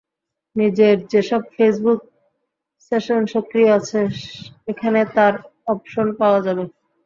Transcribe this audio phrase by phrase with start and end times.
[0.55, 1.99] নিজের যেসব Facebook
[2.85, 4.01] session সক্রিয় আছে,
[4.67, 5.33] এখানে তার
[5.67, 6.63] অপশন পাওয়া যাবে।